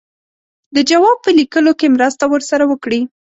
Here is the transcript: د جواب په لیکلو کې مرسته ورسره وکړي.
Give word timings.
د 0.75 0.77
جواب 0.89 1.17
په 1.25 1.31
لیکلو 1.39 1.71
کې 1.79 1.93
مرسته 1.95 2.23
ورسره 2.27 2.63
وکړي. 2.67 3.01